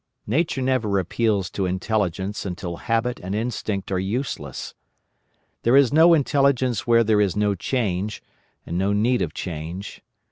Nature 0.25 0.63
never 0.63 0.97
appeals 0.97 1.47
to 1.47 1.67
intelligence 1.67 2.43
until 2.43 2.77
habit 2.77 3.19
and 3.19 3.35
instinct 3.35 3.91
are 3.91 3.99
useless. 3.99 4.73
There 5.61 5.77
is 5.77 5.93
no 5.93 6.15
intelligence 6.15 6.87
where 6.87 7.03
there 7.03 7.21
is 7.21 7.35
no 7.35 7.53
change 7.53 8.23
and 8.65 8.79
no 8.79 8.93
need 8.93 9.21
of 9.21 9.35
change. 9.35 10.01